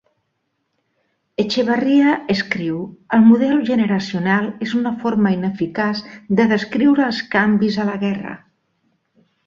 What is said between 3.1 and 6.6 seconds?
el model generacional és una forma ineficaç de